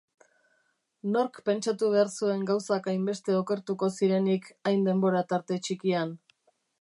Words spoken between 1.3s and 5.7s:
pentsatu behar zuen gauzak hainbeste okertuko zirenik hain denbora tarte